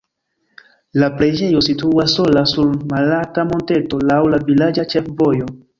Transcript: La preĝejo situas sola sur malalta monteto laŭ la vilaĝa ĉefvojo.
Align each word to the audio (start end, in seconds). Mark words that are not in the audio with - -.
La 1.01 1.09
preĝejo 1.19 1.61
situas 1.67 2.17
sola 2.19 2.45
sur 2.55 2.73
malalta 2.95 3.47
monteto 3.53 4.05
laŭ 4.13 4.21
la 4.35 4.45
vilaĝa 4.51 4.93
ĉefvojo. 4.97 5.55